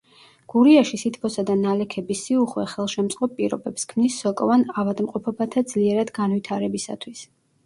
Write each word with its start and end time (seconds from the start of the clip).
გურიაში 0.51 0.97
სითბოსა 1.01 1.43
და 1.49 1.55
ნალექების 1.65 2.23
სიუხვე 2.29 2.65
ხელშემწყობ 2.71 3.35
პირობებს 3.41 3.85
ქმნის 3.93 4.17
სოკოვან 4.25 4.65
ავადმყოფობათა 4.85 5.65
ძლიერად 5.75 6.15
განვითარებისათვის. 6.19 7.25